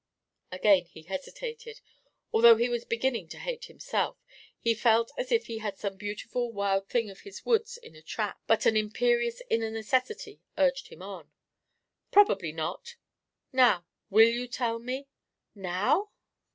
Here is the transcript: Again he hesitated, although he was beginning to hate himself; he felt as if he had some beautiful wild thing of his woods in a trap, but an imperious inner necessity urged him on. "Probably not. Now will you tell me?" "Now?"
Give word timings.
Again 0.51 0.85
he 0.87 1.03
hesitated, 1.03 1.79
although 2.33 2.55
he 2.55 2.69
was 2.69 2.85
beginning 2.85 3.27
to 3.27 3.37
hate 3.37 3.65
himself; 3.65 4.17
he 4.59 4.73
felt 4.73 5.11
as 5.15 5.31
if 5.31 5.45
he 5.45 5.59
had 5.59 5.77
some 5.77 5.95
beautiful 5.95 6.51
wild 6.51 6.89
thing 6.89 7.11
of 7.11 7.19
his 7.19 7.45
woods 7.45 7.77
in 7.77 7.95
a 7.95 8.01
trap, 8.01 8.39
but 8.47 8.65
an 8.65 8.75
imperious 8.75 9.43
inner 9.47 9.69
necessity 9.69 10.41
urged 10.57 10.87
him 10.87 11.03
on. 11.03 11.31
"Probably 12.09 12.51
not. 12.51 12.95
Now 13.53 13.85
will 14.09 14.27
you 14.29 14.47
tell 14.47 14.79
me?" 14.79 15.07
"Now?" 15.53 16.09